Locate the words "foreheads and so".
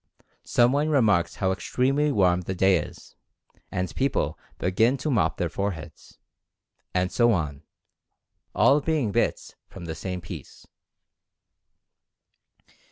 5.47-7.33